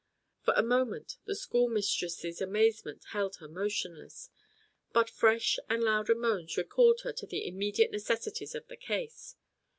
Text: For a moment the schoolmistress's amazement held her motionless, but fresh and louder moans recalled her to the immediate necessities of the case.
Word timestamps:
For 0.41 0.55
a 0.55 0.63
moment 0.63 1.17
the 1.25 1.35
schoolmistress's 1.35 2.41
amazement 2.41 3.03
held 3.11 3.35
her 3.35 3.47
motionless, 3.47 4.31
but 4.93 5.11
fresh 5.11 5.59
and 5.69 5.83
louder 5.83 6.15
moans 6.15 6.57
recalled 6.57 7.01
her 7.01 7.13
to 7.13 7.27
the 7.27 7.47
immediate 7.47 7.91
necessities 7.91 8.55
of 8.55 8.67
the 8.67 8.77
case. 8.77 9.35